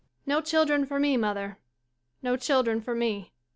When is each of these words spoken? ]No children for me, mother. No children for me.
]No 0.25 0.41
children 0.41 0.87
for 0.87 0.99
me, 0.99 1.15
mother. 1.15 1.59
No 2.23 2.35
children 2.35 2.81
for 2.81 2.95
me. 2.95 3.33